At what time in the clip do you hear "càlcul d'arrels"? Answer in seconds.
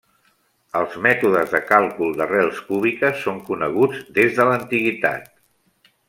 1.73-2.61